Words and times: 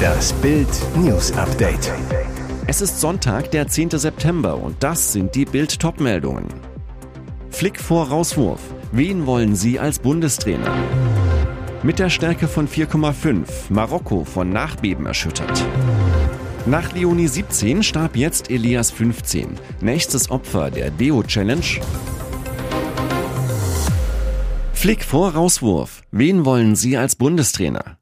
Das 0.00 0.32
Bild 0.34 0.68
News 0.96 1.32
Update. 1.32 1.92
Es 2.66 2.80
ist 2.80 3.00
Sonntag, 3.00 3.50
der 3.50 3.68
10. 3.68 3.90
September 3.90 4.56
und 4.56 4.82
das 4.82 5.12
sind 5.12 5.34
die 5.34 5.44
Bild 5.44 5.78
Topmeldungen. 5.78 6.46
Flick 7.50 7.80
vor 7.80 8.08
Rauswurf. 8.08 8.60
Wen 8.92 9.26
wollen 9.26 9.54
Sie 9.56 9.78
als 9.78 9.98
Bundestrainer? 9.98 10.74
Mit 11.82 11.98
der 11.98 12.10
Stärke 12.10 12.48
von 12.48 12.68
4,5 12.68 13.46
Marokko 13.70 14.24
von 14.24 14.50
Nachbeben 14.50 15.06
erschüttert. 15.06 15.64
Nach 16.66 16.92
Leonie 16.92 17.28
17 17.28 17.82
starb 17.82 18.16
jetzt 18.16 18.50
Elias 18.50 18.90
15. 18.90 19.58
Nächstes 19.80 20.30
Opfer 20.30 20.70
der 20.70 20.90
Deo 20.90 21.22
Challenge. 21.22 21.80
Flick 24.72 25.04
vor 25.04 25.34
Rauswurf. 25.34 26.02
Wen 26.10 26.44
wollen 26.44 26.76
Sie 26.76 26.96
als 26.96 27.16
Bundestrainer? 27.16 27.99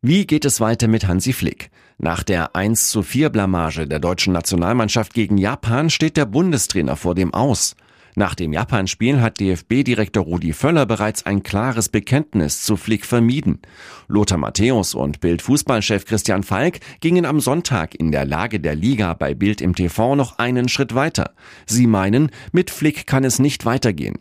Wie 0.00 0.28
geht 0.28 0.44
es 0.44 0.60
weiter 0.60 0.86
mit 0.86 1.08
Hansi 1.08 1.32
Flick? 1.32 1.70
Nach 1.98 2.22
der 2.22 2.54
1 2.54 2.90
zu 2.90 3.02
4 3.02 3.30
Blamage 3.30 3.88
der 3.88 3.98
deutschen 3.98 4.32
Nationalmannschaft 4.32 5.12
gegen 5.12 5.36
Japan 5.38 5.90
steht 5.90 6.16
der 6.16 6.24
Bundestrainer 6.24 6.94
vor 6.94 7.16
dem 7.16 7.34
Aus. 7.34 7.74
Nach 8.14 8.36
dem 8.36 8.52
Japan-Spiel 8.52 9.20
hat 9.20 9.40
DFB-Direktor 9.40 10.22
Rudi 10.22 10.52
Völler 10.52 10.86
bereits 10.86 11.26
ein 11.26 11.42
klares 11.42 11.88
Bekenntnis 11.88 12.62
zu 12.62 12.76
Flick 12.76 13.04
vermieden. 13.04 13.58
Lothar 14.06 14.38
Matthäus 14.38 14.94
und 14.94 15.18
Bild-Fußballchef 15.18 16.04
Christian 16.04 16.44
Falk 16.44 16.78
gingen 17.00 17.26
am 17.26 17.40
Sonntag 17.40 17.96
in 17.96 18.12
der 18.12 18.24
Lage 18.24 18.60
der 18.60 18.76
Liga 18.76 19.14
bei 19.14 19.34
Bild 19.34 19.60
im 19.60 19.74
TV 19.74 20.14
noch 20.14 20.38
einen 20.38 20.68
Schritt 20.68 20.94
weiter. 20.94 21.34
Sie 21.66 21.88
meinen, 21.88 22.30
mit 22.52 22.70
Flick 22.70 23.08
kann 23.08 23.24
es 23.24 23.40
nicht 23.40 23.64
weitergehen. 23.64 24.18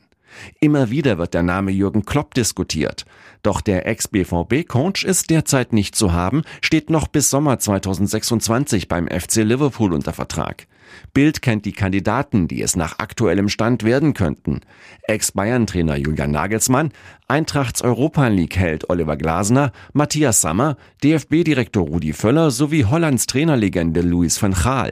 Immer 0.60 0.90
wieder 0.90 1.18
wird 1.18 1.34
der 1.34 1.44
Name 1.44 1.72
Jürgen 1.72 2.06
Klopp 2.06 2.34
diskutiert. 2.34 3.06
Doch 3.48 3.62
der 3.62 3.88
Ex-BVB-Coach 3.88 5.06
ist 5.06 5.30
derzeit 5.30 5.72
nicht 5.72 5.96
zu 5.96 6.12
haben, 6.12 6.42
steht 6.60 6.90
noch 6.90 7.08
bis 7.08 7.30
Sommer 7.30 7.58
2026 7.58 8.90
beim 8.90 9.08
FC 9.08 9.36
Liverpool 9.38 9.94
unter 9.94 10.12
Vertrag. 10.12 10.68
Bild 11.14 11.42
kennt 11.42 11.64
die 11.64 11.72
Kandidaten, 11.72 12.50
die 12.50 12.62
es 12.62 12.76
nach 12.76 13.00
aktuellem 13.00 13.48
Stand 13.48 13.84
werden 13.84 14.14
könnten. 14.14 14.60
Ex-Bayern-Trainer 15.04 15.96
Julian 15.96 16.32
Nagelsmann, 16.32 16.92
Eintrachts 17.30 17.82
Europa 17.82 18.28
League-Held 18.28 18.90
Oliver 18.90 19.16
Glasner, 19.16 19.72
Matthias 19.94 20.42
Sammer, 20.42 20.76
DFB-Direktor 21.06 21.88
Rudi 21.88 22.12
Völler 22.12 22.52
sowie 22.52 22.84
Hollands 22.84 23.28
Trainerlegende 23.28 24.02
Louis 24.02 24.44
van 24.44 24.56
Gaal. 24.56 24.92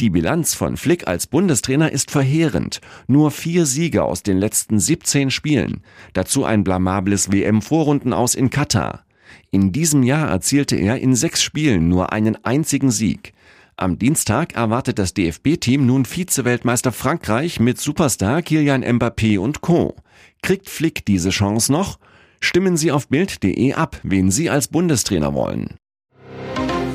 Die 0.00 0.10
Bilanz 0.10 0.54
von 0.54 0.76
Flick 0.76 1.08
als 1.08 1.26
Bundestrainer 1.26 1.90
ist 1.90 2.12
verheerend. 2.12 2.80
Nur 3.08 3.32
vier 3.32 3.66
Siege 3.66 4.04
aus 4.04 4.22
den 4.22 4.38
letzten 4.38 4.78
17 4.78 5.32
Spielen. 5.32 5.82
Dazu 6.12 6.44
ein 6.44 6.62
blamables 6.62 7.32
WM-Vorrunden 7.32 8.12
aus 8.12 8.36
in 8.36 8.50
Katar. 8.50 9.04
In 9.50 9.72
diesem 9.72 10.04
Jahr 10.04 10.28
erzielte 10.28 10.76
er 10.76 11.00
in 11.00 11.16
sechs 11.16 11.42
Spielen 11.42 11.88
nur 11.88 12.12
einen 12.12 12.36
einzigen 12.44 12.92
Sieg. 12.92 13.32
Am 13.76 13.98
Dienstag 13.98 14.54
erwartet 14.54 15.00
das 15.00 15.14
DFB-Team 15.14 15.84
nun 15.84 16.04
Vize-Weltmeister 16.04 16.92
Frankreich 16.92 17.58
mit 17.58 17.80
Superstar 17.80 18.42
Kilian 18.42 18.84
Mbappé 18.84 19.40
und 19.40 19.62
Co. 19.62 19.96
Kriegt 20.42 20.70
Flick 20.70 21.06
diese 21.06 21.30
Chance 21.30 21.72
noch? 21.72 21.98
Stimmen 22.40 22.76
Sie 22.76 22.92
auf 22.92 23.08
Bild.de 23.08 23.72
ab, 23.72 23.98
wen 24.04 24.30
Sie 24.30 24.48
als 24.48 24.68
Bundestrainer 24.68 25.34
wollen. 25.34 25.74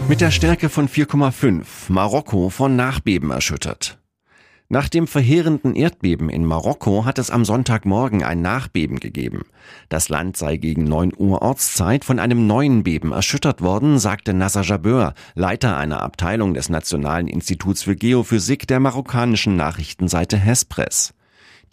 Mit 0.09 0.19
der 0.19 0.31
Stärke 0.31 0.67
von 0.69 0.89
4,5 0.89 1.63
Marokko 1.87 2.49
von 2.49 2.75
Nachbeben 2.75 3.31
erschüttert. 3.31 3.99
Nach 4.67 4.89
dem 4.89 5.07
verheerenden 5.07 5.75
Erdbeben 5.75 6.29
in 6.29 6.45
Marokko 6.45 7.05
hat 7.05 7.19
es 7.19 7.29
am 7.29 7.45
Sonntagmorgen 7.45 8.21
ein 8.23 8.41
Nachbeben 8.41 8.99
gegeben. 8.99 9.45
Das 9.87 10.09
Land 10.09 10.35
sei 10.35 10.57
gegen 10.57 10.83
9 10.83 11.13
Uhr 11.15 11.41
Ortszeit 11.41 12.03
von 12.03 12.19
einem 12.19 12.47
neuen 12.47 12.83
Beben 12.83 13.11
erschüttert 13.13 13.61
worden, 13.61 13.97
sagte 13.97 14.33
Nasser 14.33 14.63
Jabeur, 14.63 15.13
Leiter 15.35 15.77
einer 15.77 16.01
Abteilung 16.01 16.53
des 16.53 16.69
Nationalen 16.69 17.27
Instituts 17.27 17.83
für 17.83 17.95
Geophysik 17.95 18.67
der 18.67 18.79
marokkanischen 18.79 19.55
Nachrichtenseite 19.55 20.37
Hespress. 20.37 21.13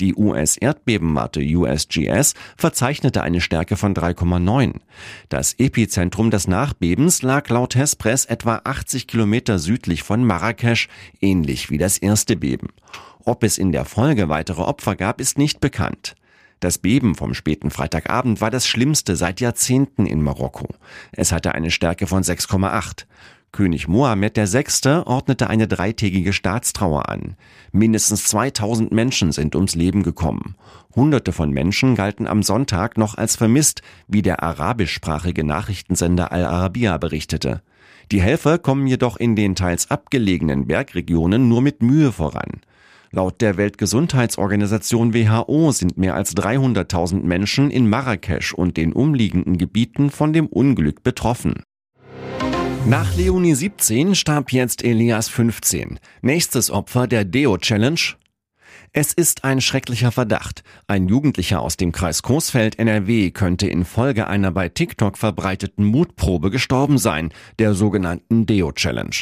Die 0.00 0.14
US-Erdbebenwarte 0.14 1.40
USGS 1.40 2.34
verzeichnete 2.56 3.22
eine 3.22 3.42
Stärke 3.42 3.76
von 3.76 3.94
3,9. 3.94 4.80
Das 5.28 5.52
Epizentrum 5.58 6.30
des 6.30 6.48
Nachbebens 6.48 7.20
lag 7.20 7.50
laut 7.50 7.74
Hespress 7.74 8.24
etwa 8.24 8.62
80 8.64 9.06
Kilometer 9.06 9.58
südlich 9.58 10.02
von 10.02 10.24
Marrakesch, 10.24 10.88
ähnlich 11.20 11.68
wie 11.68 11.76
das 11.76 11.98
erste 11.98 12.36
Beben. 12.36 12.68
Ob 13.26 13.44
es 13.44 13.58
in 13.58 13.72
der 13.72 13.84
Folge 13.84 14.30
weitere 14.30 14.62
Opfer 14.62 14.96
gab, 14.96 15.20
ist 15.20 15.36
nicht 15.36 15.60
bekannt. 15.60 16.14
Das 16.60 16.78
Beben 16.78 17.14
vom 17.14 17.34
späten 17.34 17.70
Freitagabend 17.70 18.40
war 18.40 18.50
das 18.50 18.66
schlimmste 18.66 19.16
seit 19.16 19.40
Jahrzehnten 19.40 20.06
in 20.06 20.22
Marokko. 20.22 20.68
Es 21.12 21.32
hatte 21.32 21.54
eine 21.54 21.70
Stärke 21.70 22.06
von 22.06 22.22
6,8. 22.22 23.04
König 23.52 23.88
Mohammed 23.88 24.36
VI. 24.36 25.02
ordnete 25.04 25.50
eine 25.50 25.66
dreitägige 25.66 26.32
Staatstrauer 26.32 27.08
an. 27.08 27.36
Mindestens 27.72 28.24
2000 28.24 28.92
Menschen 28.92 29.32
sind 29.32 29.56
ums 29.56 29.74
Leben 29.74 30.02
gekommen. 30.02 30.54
Hunderte 30.94 31.32
von 31.32 31.50
Menschen 31.50 31.96
galten 31.96 32.26
am 32.26 32.42
Sonntag 32.42 32.96
noch 32.96 33.16
als 33.16 33.36
vermisst, 33.36 33.82
wie 34.06 34.22
der 34.22 34.42
arabischsprachige 34.42 35.44
Nachrichtensender 35.44 36.32
Al 36.32 36.44
Arabiya 36.44 36.98
berichtete. 36.98 37.62
Die 38.12 38.20
Helfer 38.20 38.58
kommen 38.58 38.86
jedoch 38.86 39.16
in 39.16 39.36
den 39.36 39.54
teils 39.54 39.90
abgelegenen 39.90 40.66
Bergregionen 40.66 41.48
nur 41.48 41.62
mit 41.62 41.82
Mühe 41.82 42.12
voran. 42.12 42.60
Laut 43.12 43.40
der 43.40 43.56
Weltgesundheitsorganisation 43.56 45.12
WHO 45.14 45.72
sind 45.72 45.98
mehr 45.98 46.14
als 46.14 46.36
300.000 46.36 47.24
Menschen 47.24 47.70
in 47.70 47.88
Marrakesch 47.88 48.54
und 48.54 48.76
den 48.76 48.92
umliegenden 48.92 49.58
Gebieten 49.58 50.10
von 50.10 50.32
dem 50.32 50.46
Unglück 50.46 51.02
betroffen. 51.02 51.64
Nach 52.86 53.14
Leonie 53.14 53.54
17 53.54 54.14
starb 54.14 54.52
jetzt 54.52 54.82
Elias 54.82 55.28
15. 55.28 56.00
Nächstes 56.22 56.70
Opfer 56.70 57.06
der 57.06 57.24
Deo 57.24 57.58
Challenge. 57.58 58.00
Es 58.92 59.12
ist 59.12 59.44
ein 59.44 59.60
schrecklicher 59.60 60.10
Verdacht. 60.10 60.64
Ein 60.88 61.06
Jugendlicher 61.06 61.60
aus 61.60 61.76
dem 61.76 61.92
Kreis 61.92 62.22
Coesfeld 62.22 62.78
NRW 62.78 63.30
könnte 63.30 63.68
infolge 63.68 64.26
einer 64.26 64.50
bei 64.50 64.68
TikTok 64.68 65.16
verbreiteten 65.16 65.84
Mutprobe 65.84 66.50
gestorben 66.50 66.98
sein, 66.98 67.32
der 67.60 67.74
sogenannten 67.74 68.46
Deo 68.46 68.72
Challenge. 68.72 69.14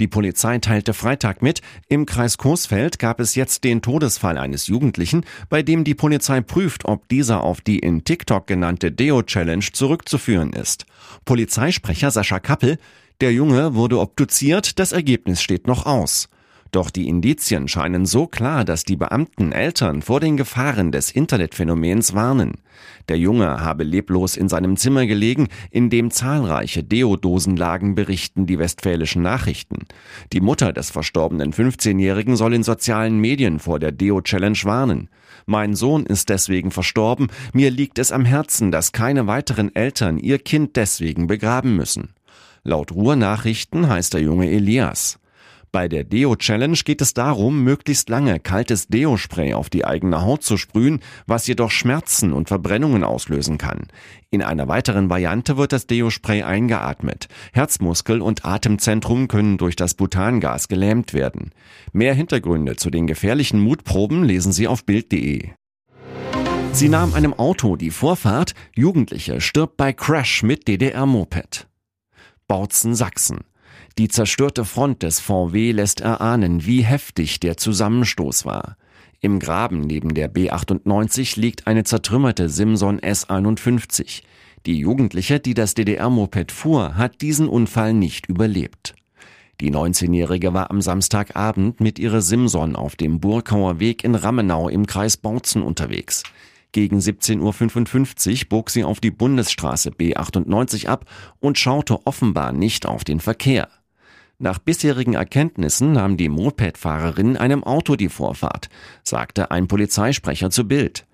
Die 0.00 0.08
Polizei 0.08 0.58
teilte 0.58 0.92
Freitag 0.94 1.42
mit, 1.42 1.60
im 1.88 2.06
Kreis 2.06 2.36
Coesfeld 2.38 2.98
gab 2.98 3.20
es 3.20 3.36
jetzt 3.36 3.62
den 3.62 3.82
Todesfall 3.82 4.38
eines 4.38 4.66
Jugendlichen, 4.66 5.24
bei 5.48 5.62
dem 5.62 5.84
die 5.84 5.94
Polizei 5.94 6.40
prüft, 6.40 6.86
ob 6.86 7.08
dieser 7.08 7.44
auf 7.44 7.60
die 7.60 7.78
in 7.78 8.02
TikTok 8.02 8.48
genannte 8.48 8.90
Deo 8.90 9.22
Challenge 9.22 9.64
zurückzuführen 9.72 10.52
ist. 10.52 10.86
Polizeisprecher 11.24 12.10
Sascha 12.10 12.40
Kappel 12.40 12.78
der 13.20 13.32
Junge 13.32 13.74
wurde 13.74 14.00
obduziert, 14.00 14.78
das 14.78 14.92
Ergebnis 14.92 15.42
steht 15.42 15.66
noch 15.66 15.86
aus. 15.86 16.28
Doch 16.72 16.88
die 16.88 17.06
Indizien 17.06 17.68
scheinen 17.68 18.06
so 18.06 18.26
klar, 18.26 18.64
dass 18.64 18.84
die 18.84 18.96
Beamten 18.96 19.52
Eltern 19.52 20.00
vor 20.00 20.20
den 20.20 20.38
Gefahren 20.38 20.90
des 20.90 21.10
Internetphänomens 21.10 22.14
warnen. 22.14 22.54
Der 23.10 23.18
Junge 23.18 23.60
habe 23.60 23.84
leblos 23.84 24.38
in 24.38 24.48
seinem 24.48 24.78
Zimmer 24.78 25.04
gelegen, 25.04 25.48
in 25.70 25.90
dem 25.90 26.10
zahlreiche 26.10 26.82
Deodosen 26.82 27.58
lagen, 27.58 27.94
berichten 27.94 28.46
die 28.46 28.58
westfälischen 28.58 29.20
Nachrichten. 29.20 29.84
Die 30.32 30.40
Mutter 30.40 30.72
des 30.72 30.90
verstorbenen 30.90 31.52
15-Jährigen 31.52 32.36
soll 32.36 32.54
in 32.54 32.62
sozialen 32.62 33.18
Medien 33.18 33.58
vor 33.58 33.78
der 33.78 33.92
Deo-Challenge 33.92 34.58
warnen. 34.62 35.10
Mein 35.44 35.74
Sohn 35.74 36.06
ist 36.06 36.30
deswegen 36.30 36.70
verstorben, 36.70 37.28
mir 37.52 37.70
liegt 37.70 37.98
es 37.98 38.12
am 38.12 38.24
Herzen, 38.24 38.72
dass 38.72 38.92
keine 38.92 39.26
weiteren 39.26 39.74
Eltern 39.74 40.16
ihr 40.16 40.38
Kind 40.38 40.76
deswegen 40.76 41.26
begraben 41.26 41.76
müssen. 41.76 42.14
Laut 42.64 42.92
Ruhrnachrichten 42.92 43.88
heißt 43.88 44.14
der 44.14 44.20
Junge 44.20 44.48
Elias. 44.48 45.18
Bei 45.72 45.88
der 45.88 46.04
Deo-Challenge 46.04 46.76
geht 46.84 47.00
es 47.00 47.14
darum, 47.14 47.64
möglichst 47.64 48.10
lange 48.10 48.38
kaltes 48.38 48.88
Deo-Spray 48.88 49.54
auf 49.54 49.70
die 49.70 49.86
eigene 49.86 50.20
Haut 50.22 50.42
zu 50.42 50.58
sprühen, 50.58 51.00
was 51.26 51.46
jedoch 51.46 51.70
Schmerzen 51.70 52.34
und 52.34 52.48
Verbrennungen 52.48 53.02
auslösen 53.02 53.56
kann. 53.56 53.88
In 54.30 54.42
einer 54.42 54.68
weiteren 54.68 55.08
Variante 55.08 55.56
wird 55.56 55.72
das 55.72 55.86
Deo-Spray 55.86 56.42
eingeatmet. 56.42 57.28
Herzmuskel 57.54 58.20
und 58.20 58.44
Atemzentrum 58.44 59.28
können 59.28 59.56
durch 59.56 59.74
das 59.74 59.94
Butangas 59.94 60.68
gelähmt 60.68 61.14
werden. 61.14 61.52
Mehr 61.92 62.14
Hintergründe 62.14 62.76
zu 62.76 62.90
den 62.90 63.06
gefährlichen 63.06 63.58
Mutproben 63.58 64.24
lesen 64.24 64.52
Sie 64.52 64.68
auf 64.68 64.84
Bild.de. 64.84 65.48
Sie 66.72 66.88
nahm 66.88 67.14
einem 67.14 67.32
Auto 67.32 67.76
die 67.76 67.90
Vorfahrt, 67.90 68.54
Jugendliche 68.76 69.40
stirbt 69.40 69.78
bei 69.78 69.94
Crash 69.94 70.42
mit 70.42 70.68
DDR-Moped. 70.68 71.66
Bautzen, 72.48 72.94
Sachsen. 72.94 73.40
Die 73.98 74.08
zerstörte 74.08 74.64
Front 74.64 75.02
des 75.02 75.20
VW 75.20 75.72
lässt 75.72 76.00
erahnen, 76.00 76.64
wie 76.64 76.82
heftig 76.82 77.40
der 77.40 77.56
Zusammenstoß 77.56 78.44
war. 78.44 78.76
Im 79.20 79.38
Graben 79.38 79.82
neben 79.82 80.14
der 80.14 80.32
B98 80.32 81.38
liegt 81.38 81.66
eine 81.66 81.84
zertrümmerte 81.84 82.48
Simson 82.48 83.00
S51. 83.00 84.22
Die 84.66 84.78
Jugendliche, 84.78 85.40
die 85.40 85.54
das 85.54 85.74
DDR-Moped 85.74 86.52
fuhr, 86.52 86.96
hat 86.96 87.20
diesen 87.20 87.48
Unfall 87.48 87.94
nicht 87.94 88.26
überlebt. 88.26 88.94
Die 89.60 89.70
19-Jährige 89.70 90.54
war 90.54 90.70
am 90.70 90.80
Samstagabend 90.80 91.80
mit 91.80 91.98
ihrer 92.00 92.20
Simson 92.20 92.74
auf 92.74 92.96
dem 92.96 93.20
Burkauer 93.20 93.78
Weg 93.78 94.02
in 94.02 94.16
Rammenau 94.16 94.68
im 94.68 94.86
Kreis 94.86 95.16
Bautzen 95.16 95.62
unterwegs. 95.62 96.24
Gegen 96.72 96.98
17.55 96.98 98.44
Uhr 98.44 98.48
bog 98.48 98.70
sie 98.70 98.82
auf 98.82 98.98
die 99.00 99.10
Bundesstraße 99.10 99.90
B98 99.90 100.86
ab 100.86 101.04
und 101.38 101.58
schaute 101.58 102.06
offenbar 102.06 102.52
nicht 102.52 102.86
auf 102.86 103.04
den 103.04 103.20
Verkehr. 103.20 103.68
Nach 104.38 104.58
bisherigen 104.58 105.14
Erkenntnissen 105.14 105.92
nahm 105.92 106.16
die 106.16 106.30
Mopedfahrerin 106.30 107.36
einem 107.36 107.62
Auto 107.62 107.94
die 107.94 108.08
Vorfahrt, 108.08 108.70
sagte 109.04 109.50
ein 109.50 109.68
Polizeisprecher 109.68 110.50
zu 110.50 110.66
Bild. 110.66 111.06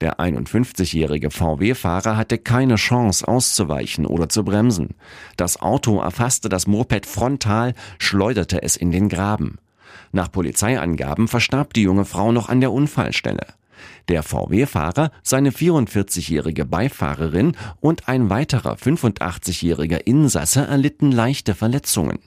Der 0.00 0.18
51-jährige 0.18 1.30
VW-Fahrer 1.30 2.16
hatte 2.16 2.38
keine 2.38 2.74
Chance 2.74 3.28
auszuweichen 3.28 4.04
oder 4.04 4.28
zu 4.28 4.44
bremsen. 4.44 4.96
Das 5.36 5.60
Auto 5.60 6.00
erfasste 6.00 6.48
das 6.48 6.66
Moped 6.66 7.06
frontal, 7.06 7.74
schleuderte 7.98 8.62
es 8.62 8.76
in 8.76 8.90
den 8.90 9.08
Graben. 9.08 9.58
Nach 10.10 10.32
Polizeiangaben 10.32 11.28
verstarb 11.28 11.74
die 11.74 11.82
junge 11.82 12.04
Frau 12.04 12.32
noch 12.32 12.48
an 12.48 12.60
der 12.60 12.72
Unfallstelle. 12.72 13.46
Der 14.08 14.22
VW-Fahrer, 14.22 15.10
seine 15.22 15.50
44-jährige 15.50 16.64
Beifahrerin 16.64 17.56
und 17.80 18.08
ein 18.08 18.30
weiterer 18.30 18.74
85-jähriger 18.74 20.00
Insasse 20.04 20.66
erlitten 20.66 21.12
leichte 21.12 21.54
Verletzungen. 21.54 22.18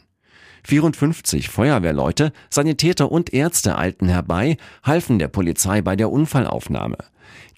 54 0.66 1.50
Feuerwehrleute, 1.50 2.32
Sanitäter 2.50 3.12
und 3.12 3.34
Ärzte 3.34 3.78
eilten 3.78 4.10
herbei, 4.10 4.58
halfen 4.84 5.20
der 5.20 5.28
Polizei 5.28 5.82
bei 5.82 5.96
der 5.96 6.12
Unfallaufnahme. 6.12 6.98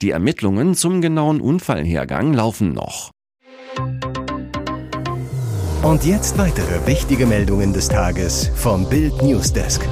Die 0.02 0.12
Ermittlungen 0.12 0.76
zum 0.76 1.02
genauen 1.02 1.42
Unfallhergang 1.42 2.34
laufen 2.34 2.74
noch. 2.74 3.12
Und 5.84 6.04
jetzt 6.04 6.38
weitere 6.38 6.86
wichtige 6.86 7.26
Meldungen 7.26 7.72
des 7.72 7.88
Tages 7.88 8.52
vom 8.56 8.90
Bild 8.90 9.22
Newsdesk. 9.22 9.88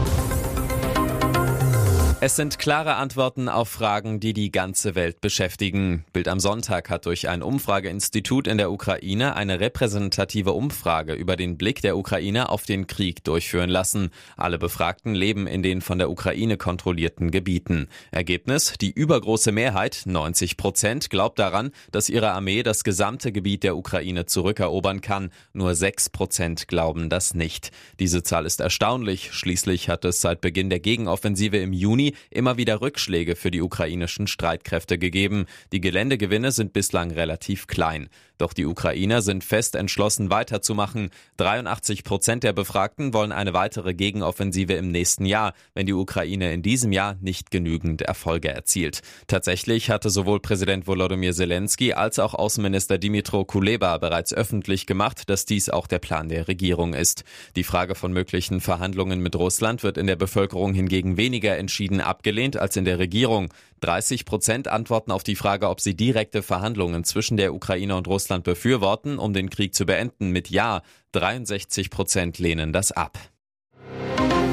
Es 2.25 2.35
sind 2.35 2.57
klare 2.57 2.95
Antworten 2.95 3.49
auf 3.49 3.69
Fragen, 3.69 4.19
die 4.19 4.33
die 4.33 4.51
ganze 4.51 4.95
Welt 4.95 5.21
beschäftigen. 5.21 6.05
Bild 6.11 6.27
am 6.27 6.39
Sonntag 6.39 6.89
hat 6.89 7.05
durch 7.05 7.29
ein 7.29 7.43
Umfrageinstitut 7.43 8.47
in 8.47 8.57
der 8.57 8.71
Ukraine 8.71 9.35
eine 9.35 9.59
repräsentative 9.59 10.53
Umfrage 10.53 11.13
über 11.13 11.35
den 11.35 11.55
Blick 11.59 11.83
der 11.83 11.95
Ukraine 11.95 12.49
auf 12.49 12.63
den 12.63 12.87
Krieg 12.87 13.23
durchführen 13.23 13.69
lassen. 13.69 14.09
Alle 14.37 14.57
Befragten 14.57 15.13
leben 15.13 15.45
in 15.45 15.61
den 15.61 15.81
von 15.81 15.99
der 15.99 16.09
Ukraine 16.09 16.57
kontrollierten 16.57 17.29
Gebieten. 17.29 17.89
Ergebnis? 18.09 18.73
Die 18.81 18.91
übergroße 18.91 19.51
Mehrheit, 19.51 20.01
90 20.05 20.57
Prozent, 20.57 21.11
glaubt 21.11 21.37
daran, 21.37 21.69
dass 21.91 22.09
ihre 22.09 22.31
Armee 22.31 22.63
das 22.63 22.83
gesamte 22.83 23.31
Gebiet 23.31 23.61
der 23.61 23.77
Ukraine 23.77 24.25
zurückerobern 24.25 25.01
kann. 25.01 25.29
Nur 25.53 25.75
6 25.75 26.09
Prozent 26.09 26.67
glauben 26.67 27.09
das 27.09 27.35
nicht. 27.35 27.69
Diese 27.99 28.23
Zahl 28.23 28.47
ist 28.47 28.61
erstaunlich. 28.61 29.31
Schließlich 29.31 29.89
hat 29.89 30.05
es 30.05 30.21
seit 30.21 30.41
Beginn 30.41 30.71
der 30.71 30.79
Gegenoffensive 30.79 31.57
im 31.57 31.71
Juni 31.71 32.14
immer 32.29 32.57
wieder 32.57 32.81
Rückschläge 32.81 33.35
für 33.35 33.51
die 33.51 33.61
ukrainischen 33.61 34.27
Streitkräfte 34.27 34.97
gegeben. 34.97 35.45
Die 35.71 35.81
Geländegewinne 35.81 36.51
sind 36.51 36.73
bislang 36.73 37.11
relativ 37.11 37.67
klein. 37.67 38.09
Doch 38.37 38.53
die 38.53 38.65
Ukrainer 38.65 39.21
sind 39.21 39.43
fest 39.43 39.75
entschlossen 39.75 40.29
weiterzumachen. 40.29 41.09
83 41.37 42.03
Prozent 42.03 42.43
der 42.43 42.53
Befragten 42.53 43.13
wollen 43.13 43.31
eine 43.31 43.53
weitere 43.53 43.93
Gegenoffensive 43.93 44.73
im 44.73 44.91
nächsten 44.91 45.25
Jahr, 45.25 45.53
wenn 45.73 45.85
die 45.85 45.93
Ukraine 45.93 46.53
in 46.53 46.61
diesem 46.61 46.91
Jahr 46.91 47.15
nicht 47.21 47.51
genügend 47.51 48.01
Erfolge 48.01 48.49
erzielt. 48.49 49.01
Tatsächlich 49.27 49.89
hatte 49.89 50.09
sowohl 50.09 50.39
Präsident 50.39 50.87
Volodymyr 50.87 51.33
Zelensky 51.33 51.93
als 51.93 52.19
auch 52.19 52.33
Außenminister 52.33 52.97
Dimitro 52.97 53.45
Kuleba 53.45 53.97
bereits 53.97 54.33
öffentlich 54.33 54.85
gemacht, 54.85 55.29
dass 55.29 55.45
dies 55.45 55.69
auch 55.69 55.87
der 55.87 55.99
Plan 55.99 56.29
der 56.29 56.47
Regierung 56.47 56.93
ist. 56.93 57.23
Die 57.55 57.63
Frage 57.63 57.95
von 57.95 58.11
möglichen 58.11 58.61
Verhandlungen 58.61 59.19
mit 59.19 59.35
Russland 59.35 59.83
wird 59.83 59.97
in 59.97 60.07
der 60.07 60.15
Bevölkerung 60.15 60.73
hingegen 60.73 61.17
weniger 61.17 61.57
entschieden 61.57 62.01
abgelehnt 62.01 62.57
als 62.57 62.75
in 62.75 62.85
der 62.85 62.99
Regierung. 62.99 63.49
30 63.85 64.25
Prozent 64.25 64.67
antworten 64.67 65.11
auf 65.11 65.21
die 65.21 65.35
Frage, 65.35 65.69
ob 65.69 65.79
sie 65.79 65.95
direkte 65.95 66.41
Verhandlungen 66.41 67.03
zwischen 67.03 67.37
der 67.37 67.53
Ukraine 67.53 67.95
und 67.95 68.07
Russland 68.07 68.43
befürworten, 68.43 69.19
um 69.19 69.31
den 69.31 69.51
Krieg 69.51 69.75
zu 69.75 69.85
beenden, 69.85 70.31
mit 70.31 70.49
Ja. 70.49 70.81
63 71.11 71.91
Prozent 71.91 72.39
lehnen 72.39 72.73
das 72.73 72.91
ab. 72.91 73.19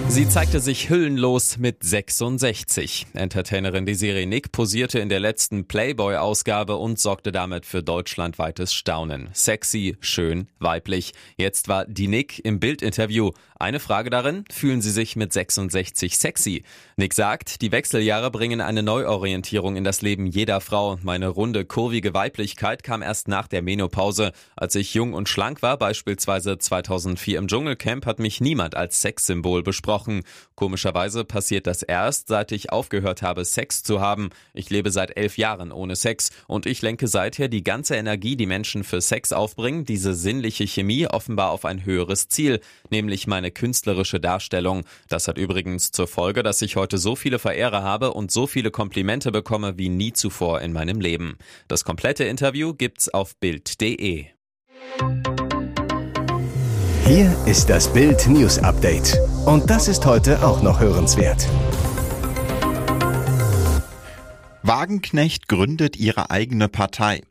Sie 0.08 0.28
zeigte 0.28 0.60
sich 0.60 0.90
hüllenlos 0.90 1.56
mit 1.56 1.82
66. 1.82 3.06
Entertainerin 3.14 3.86
Desiree 3.86 4.26
Nick 4.26 4.52
posierte 4.52 4.98
in 4.98 5.08
der 5.08 5.20
letzten 5.20 5.66
Playboy-Ausgabe 5.66 6.76
und 6.76 6.98
sorgte 6.98 7.32
damit 7.32 7.64
für 7.64 7.82
deutschlandweites 7.82 8.74
Staunen. 8.74 9.30
Sexy, 9.32 9.96
schön, 10.00 10.48
weiblich. 10.58 11.12
Jetzt 11.36 11.68
war 11.68 11.86
die 11.86 12.08
Nick 12.08 12.44
im 12.44 12.60
Bildinterview. 12.60 13.30
Eine 13.58 13.80
Frage 13.80 14.10
darin, 14.10 14.44
fühlen 14.50 14.82
Sie 14.82 14.90
sich 14.90 15.14
mit 15.14 15.32
66 15.32 16.18
sexy? 16.18 16.64
Nick 16.96 17.14
sagt, 17.14 17.62
die 17.62 17.70
Wechseljahre 17.70 18.30
bringen 18.30 18.60
eine 18.60 18.82
Neuorientierung 18.82 19.76
in 19.76 19.84
das 19.84 20.02
Leben 20.02 20.26
jeder 20.26 20.60
Frau. 20.60 20.98
Meine 21.02 21.28
runde, 21.28 21.64
kurvige 21.64 22.12
Weiblichkeit 22.12 22.82
kam 22.82 23.02
erst 23.02 23.28
nach 23.28 23.46
der 23.46 23.62
Menopause. 23.62 24.32
Als 24.56 24.74
ich 24.74 24.94
jung 24.94 25.14
und 25.14 25.28
schlank 25.28 25.62
war, 25.62 25.78
beispielsweise 25.78 26.58
2004 26.58 27.38
im 27.38 27.46
Dschungelcamp, 27.46 28.04
hat 28.04 28.18
mich 28.18 28.40
niemand 28.40 28.74
als 28.74 29.00
Sexsymbol 29.00 29.62
besprochen 29.62 29.91
gesprochen. 29.92 30.22
Komischerweise 30.54 31.24
passiert 31.24 31.66
das 31.66 31.82
erst, 31.82 32.28
seit 32.28 32.52
ich 32.52 32.70
aufgehört 32.70 33.22
habe, 33.22 33.44
Sex 33.44 33.82
zu 33.82 34.00
haben. 34.00 34.30
Ich 34.54 34.70
lebe 34.70 34.90
seit 34.90 35.16
elf 35.16 35.36
Jahren 35.36 35.72
ohne 35.72 35.96
Sex 35.96 36.30
und 36.46 36.66
ich 36.66 36.82
lenke 36.82 37.08
seither 37.08 37.48
die 37.48 37.64
ganze 37.64 37.96
Energie, 37.96 38.36
die 38.36 38.46
Menschen 38.46 38.84
für 38.84 39.00
Sex 39.00 39.32
aufbringen, 39.32 39.84
diese 39.84 40.14
sinnliche 40.14 40.66
Chemie 40.66 41.06
offenbar 41.06 41.50
auf 41.50 41.64
ein 41.64 41.84
höheres 41.84 42.28
Ziel, 42.28 42.60
nämlich 42.90 43.26
meine 43.26 43.50
künstlerische 43.50 44.20
Darstellung. 44.20 44.84
Das 45.08 45.28
hat 45.28 45.36
übrigens 45.36 45.90
zur 45.90 46.06
Folge, 46.06 46.42
dass 46.42 46.62
ich 46.62 46.76
heute 46.76 46.98
so 46.98 47.16
viele 47.16 47.38
Verehrer 47.38 47.82
habe 47.82 48.12
und 48.12 48.30
so 48.30 48.46
viele 48.46 48.70
Komplimente 48.70 49.32
bekomme 49.32 49.78
wie 49.78 49.88
nie 49.88 50.12
zuvor 50.12 50.60
in 50.60 50.72
meinem 50.72 51.00
Leben. 51.00 51.36
Das 51.68 51.84
komplette 51.84 52.24
Interview 52.24 52.72
gibt's 52.72 53.08
auf 53.08 53.36
Bild.de. 53.36 54.26
Hier 57.04 57.36
ist 57.46 57.68
das 57.68 57.92
Bild 57.92 58.26
News 58.28 58.58
Update. 58.58 59.18
Und 59.44 59.70
das 59.70 59.88
ist 59.88 60.06
heute 60.06 60.46
auch 60.46 60.62
noch 60.62 60.78
hörenswert. 60.78 61.48
Wagenknecht 64.62 65.48
gründet 65.48 65.96
ihre 65.96 66.30
eigene 66.30 66.68
Partei. 66.68 67.22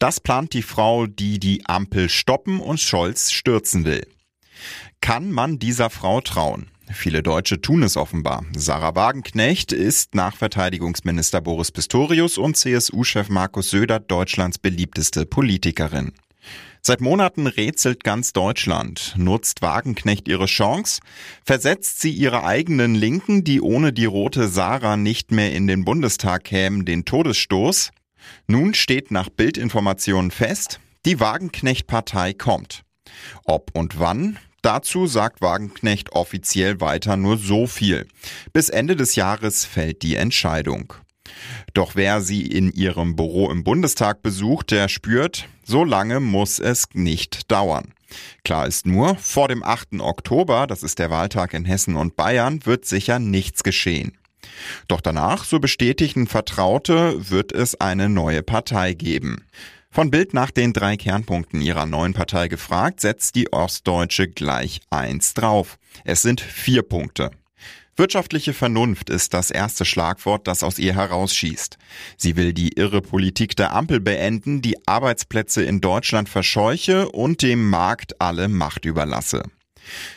Das 0.00 0.18
plant 0.18 0.54
die 0.54 0.62
Frau, 0.62 1.06
die 1.06 1.38
die 1.38 1.64
Ampel 1.66 2.08
stoppen 2.08 2.58
und 2.58 2.80
Scholz 2.80 3.30
stürzen 3.30 3.84
will. 3.84 4.04
Kann 5.00 5.30
man 5.30 5.60
dieser 5.60 5.88
Frau 5.88 6.20
trauen? 6.20 6.66
Viele 6.90 7.22
Deutsche 7.22 7.60
tun 7.60 7.84
es 7.84 7.96
offenbar. 7.96 8.44
Sarah 8.56 8.96
Wagenknecht 8.96 9.70
ist 9.70 10.16
nach 10.16 10.36
Verteidigungsminister 10.36 11.40
Boris 11.40 11.70
Pistorius 11.70 12.38
und 12.38 12.56
CSU-Chef 12.56 13.28
Markus 13.28 13.70
Söder 13.70 14.00
Deutschlands 14.00 14.58
beliebteste 14.58 15.26
Politikerin. 15.26 16.12
Seit 16.84 17.00
Monaten 17.00 17.46
rätselt 17.46 18.02
ganz 18.02 18.32
Deutschland. 18.32 19.14
Nutzt 19.16 19.62
Wagenknecht 19.62 20.26
ihre 20.26 20.46
Chance? 20.46 21.00
Versetzt 21.44 22.00
sie 22.00 22.10
ihre 22.10 22.42
eigenen 22.42 22.96
Linken, 22.96 23.44
die 23.44 23.60
ohne 23.60 23.92
die 23.92 24.04
rote 24.04 24.48
Sarah 24.48 24.96
nicht 24.96 25.30
mehr 25.30 25.52
in 25.52 25.68
den 25.68 25.84
Bundestag 25.84 26.42
kämen, 26.42 26.84
den 26.84 27.04
Todesstoß? 27.04 27.92
Nun 28.48 28.74
steht 28.74 29.12
nach 29.12 29.28
Bildinformationen 29.28 30.32
fest, 30.32 30.80
die 31.06 31.20
Wagenknecht-Partei 31.20 32.32
kommt. 32.34 32.82
Ob 33.44 33.70
und 33.74 34.00
wann? 34.00 34.38
Dazu 34.62 35.06
sagt 35.06 35.40
Wagenknecht 35.40 36.12
offiziell 36.12 36.80
weiter 36.80 37.16
nur 37.16 37.36
so 37.38 37.68
viel. 37.68 38.08
Bis 38.52 38.68
Ende 38.68 38.96
des 38.96 39.14
Jahres 39.14 39.64
fällt 39.64 40.02
die 40.02 40.16
Entscheidung. 40.16 40.94
Doch 41.74 41.94
wer 41.94 42.20
sie 42.20 42.42
in 42.42 42.72
ihrem 42.72 43.16
Büro 43.16 43.50
im 43.50 43.64
Bundestag 43.64 44.22
besucht, 44.22 44.70
der 44.70 44.88
spürt, 44.88 45.48
so 45.64 45.84
lange 45.84 46.20
muss 46.20 46.58
es 46.58 46.86
nicht 46.92 47.50
dauern. 47.50 47.92
Klar 48.44 48.66
ist 48.66 48.86
nur, 48.86 49.16
vor 49.16 49.48
dem 49.48 49.62
8. 49.62 50.00
Oktober, 50.00 50.66
das 50.66 50.82
ist 50.82 50.98
der 50.98 51.10
Wahltag 51.10 51.54
in 51.54 51.64
Hessen 51.64 51.96
und 51.96 52.16
Bayern, 52.16 52.64
wird 52.66 52.84
sicher 52.84 53.18
nichts 53.18 53.62
geschehen. 53.62 54.18
Doch 54.88 55.00
danach, 55.00 55.44
so 55.44 55.60
bestätigen 55.60 56.26
Vertraute, 56.26 57.30
wird 57.30 57.52
es 57.52 57.80
eine 57.80 58.08
neue 58.08 58.42
Partei 58.42 58.92
geben. 58.92 59.44
Von 59.90 60.10
Bild 60.10 60.34
nach 60.34 60.50
den 60.50 60.72
drei 60.72 60.96
Kernpunkten 60.96 61.60
ihrer 61.60 61.86
neuen 61.86 62.14
Partei 62.14 62.48
gefragt, 62.48 63.00
setzt 63.00 63.34
die 63.34 63.52
Ostdeutsche 63.52 64.26
gleich 64.26 64.80
eins 64.90 65.34
drauf. 65.34 65.78
Es 66.04 66.22
sind 66.22 66.40
vier 66.40 66.82
Punkte. 66.82 67.30
Wirtschaftliche 67.94 68.54
Vernunft 68.54 69.10
ist 69.10 69.34
das 69.34 69.50
erste 69.50 69.84
Schlagwort, 69.84 70.48
das 70.48 70.62
aus 70.62 70.78
ihr 70.78 70.94
herausschießt. 70.94 71.76
Sie 72.16 72.36
will 72.36 72.54
die 72.54 72.72
irre 72.78 73.02
Politik 73.02 73.54
der 73.54 73.74
Ampel 73.74 74.00
beenden, 74.00 74.62
die 74.62 74.76
Arbeitsplätze 74.88 75.62
in 75.62 75.82
Deutschland 75.82 76.30
verscheuche 76.30 77.10
und 77.10 77.42
dem 77.42 77.68
Markt 77.68 78.18
alle 78.20 78.48
Macht 78.48 78.86
überlasse. 78.86 79.42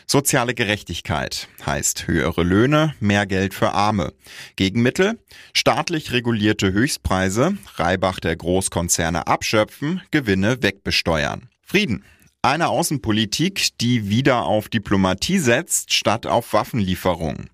Soziale 0.07 0.53
Gerechtigkeit 0.53 1.49
heißt 1.65 2.07
höhere 2.07 2.43
Löhne, 2.43 2.93
mehr 3.01 3.25
Geld 3.25 3.53
für 3.53 3.73
Arme. 3.73 4.13
Gegenmittel? 4.55 5.19
Staatlich 5.53 6.13
regulierte 6.13 6.71
Höchstpreise, 6.71 7.57
Reibach 7.75 8.19
der 8.21 8.37
Großkonzerne 8.37 9.27
abschöpfen, 9.27 10.01
Gewinne 10.11 10.61
wegbesteuern. 10.61 11.49
Frieden. 11.61 12.05
Eine 12.41 12.69
Außenpolitik, 12.69 13.77
die 13.81 14.07
wieder 14.07 14.43
auf 14.43 14.69
Diplomatie 14.69 15.39
setzt, 15.39 15.93
statt 15.93 16.27
auf 16.27 16.53
Waffenlieferungen. 16.53 17.49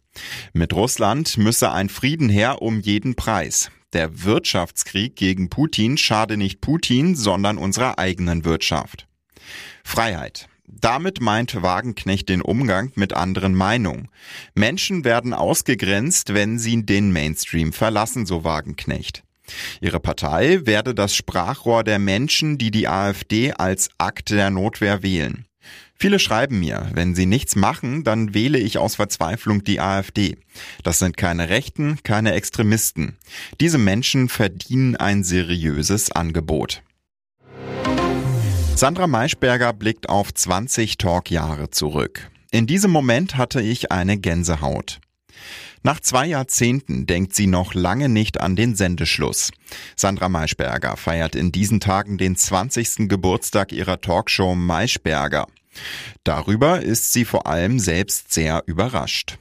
Mit 0.53 0.73
Russland 0.73 1.37
müsse 1.37 1.71
ein 1.71 1.89
Frieden 1.89 2.29
her 2.29 2.61
um 2.61 2.79
jeden 2.79 3.15
Preis. 3.15 3.71
Der 3.93 4.23
Wirtschaftskrieg 4.23 5.15
gegen 5.15 5.49
Putin 5.49 5.97
schade 5.97 6.37
nicht 6.37 6.61
Putin, 6.61 7.15
sondern 7.15 7.57
unserer 7.57 7.99
eigenen 7.99 8.45
Wirtschaft. 8.45 9.07
Freiheit. 9.83 10.47
Damit 10.65 11.19
meint 11.19 11.61
Wagenknecht 11.61 12.29
den 12.29 12.41
Umgang 12.41 12.93
mit 12.95 13.13
anderen 13.13 13.53
Meinungen. 13.53 14.07
Menschen 14.55 15.03
werden 15.03 15.33
ausgegrenzt, 15.33 16.33
wenn 16.33 16.57
sie 16.57 16.85
den 16.85 17.11
Mainstream 17.11 17.73
verlassen, 17.73 18.25
so 18.25 18.45
Wagenknecht. 18.45 19.23
Ihre 19.81 19.99
Partei 19.99 20.65
werde 20.65 20.95
das 20.95 21.13
Sprachrohr 21.13 21.83
der 21.83 21.99
Menschen, 21.99 22.57
die 22.57 22.71
die 22.71 22.87
AfD 22.87 23.51
als 23.51 23.89
Akt 23.97 24.29
der 24.29 24.49
Notwehr 24.49 25.03
wählen. 25.03 25.45
Viele 26.01 26.17
schreiben 26.17 26.59
mir, 26.59 26.89
wenn 26.95 27.13
sie 27.13 27.27
nichts 27.27 27.55
machen, 27.55 28.03
dann 28.03 28.33
wähle 28.33 28.57
ich 28.57 28.79
aus 28.79 28.95
Verzweiflung 28.95 29.63
die 29.63 29.79
AfD. 29.79 30.35
Das 30.81 30.97
sind 30.97 31.15
keine 31.15 31.49
Rechten, 31.49 31.99
keine 32.01 32.33
Extremisten. 32.33 33.17
Diese 33.59 33.77
Menschen 33.77 34.27
verdienen 34.27 34.95
ein 34.95 35.23
seriöses 35.23 36.11
Angebot. 36.11 36.81
Sandra 38.75 39.05
Maischberger 39.05 39.73
blickt 39.73 40.09
auf 40.09 40.33
20 40.33 40.97
Talkjahre 40.97 41.69
zurück. 41.69 42.31
In 42.49 42.65
diesem 42.65 42.89
Moment 42.89 43.37
hatte 43.37 43.61
ich 43.61 43.91
eine 43.91 44.17
Gänsehaut. 44.17 45.01
Nach 45.83 45.99
zwei 45.99 46.25
Jahrzehnten 46.25 47.05
denkt 47.05 47.35
sie 47.35 47.45
noch 47.45 47.75
lange 47.75 48.09
nicht 48.09 48.41
an 48.41 48.55
den 48.55 48.73
Sendeschluss. 48.73 49.51
Sandra 49.95 50.29
Maischberger 50.29 50.97
feiert 50.97 51.35
in 51.35 51.51
diesen 51.51 51.79
Tagen 51.79 52.17
den 52.17 52.35
20. 52.35 53.07
Geburtstag 53.07 53.71
ihrer 53.71 54.01
Talkshow 54.01 54.55
Maischberger. 54.55 55.45
Darüber 56.23 56.81
ist 56.81 57.13
sie 57.13 57.25
vor 57.25 57.47
allem 57.47 57.79
selbst 57.79 58.33
sehr 58.33 58.63
überrascht. 58.65 59.37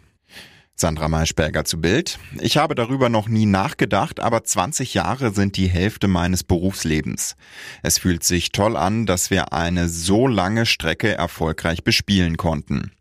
Sandra 0.81 1.09
Maischberger 1.09 1.67
zu 1.67 1.79
Bild. 1.79 2.19
Ich 2.41 2.57
habe 2.57 2.75
darüber 2.75 3.11
noch 3.11 3.29
nie 3.29 3.45
nachgedacht, 3.45 4.19
aber 4.19 4.45
20 4.45 4.95
Jahre 4.95 5.31
sind 5.31 5.59
die 5.59 5.69
Hälfte 5.69 6.09
meines 6.09 6.43
Berufslebens. 6.43 7.37
Es 7.83 7.99
fühlt 7.99 8.25
sich 8.25 8.51
toll 8.51 8.79
an, 8.79 9.05
dass 9.05 9.31
wir 9.31 9.53
eine 9.53 9.91
so 9.91 10.27
lange 10.27 10.65
Strecke 10.65 11.13
erfolgreich 11.13 11.85
bespielen 11.85 12.39
konnten. 12.39 12.93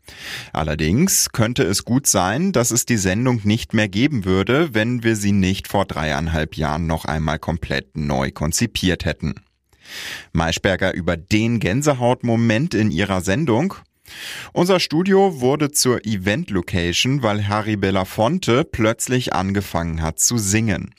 Allerdings 0.52 1.30
könnte 1.32 1.62
es 1.62 1.86
gut 1.86 2.06
sein, 2.06 2.52
dass 2.52 2.70
es 2.70 2.84
die 2.84 2.98
Sendung 2.98 3.40
nicht 3.44 3.72
mehr 3.72 3.88
geben 3.88 4.26
würde, 4.26 4.74
wenn 4.74 5.02
wir 5.02 5.16
sie 5.16 5.32
nicht 5.32 5.66
vor 5.66 5.86
dreieinhalb 5.86 6.56
Jahren 6.56 6.86
noch 6.86 7.06
einmal 7.06 7.38
komplett 7.38 7.96
neu 7.96 8.30
konzipiert 8.30 9.06
hätten. 9.06 9.36
Maischberger 10.32 10.94
über 10.94 11.16
den 11.16 11.60
Gänsehautmoment 11.60 12.74
in 12.74 12.90
ihrer 12.90 13.20
Sendung. 13.20 13.74
Unser 14.52 14.80
Studio 14.80 15.40
wurde 15.40 15.70
zur 15.70 16.04
Event-Location, 16.04 17.22
weil 17.22 17.48
Harry 17.48 17.76
Belafonte 17.76 18.64
plötzlich 18.64 19.32
angefangen 19.34 20.02
hat 20.02 20.18
zu 20.18 20.38
singen. 20.38 20.94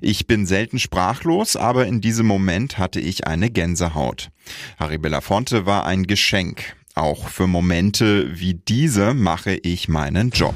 Ich 0.00 0.26
bin 0.26 0.46
selten 0.46 0.78
sprachlos, 0.78 1.56
aber 1.56 1.86
in 1.86 2.00
diesem 2.00 2.26
Moment 2.26 2.78
hatte 2.78 3.00
ich 3.00 3.26
eine 3.26 3.50
Gänsehaut. 3.50 4.30
Harry 4.78 4.98
Belafonte 4.98 5.66
war 5.66 5.86
ein 5.86 6.06
Geschenk. 6.06 6.76
Auch 6.94 7.28
für 7.28 7.46
Momente 7.46 8.38
wie 8.40 8.54
diese 8.54 9.12
mache 9.12 9.54
ich 9.54 9.88
meinen 9.88 10.30
Job. 10.30 10.54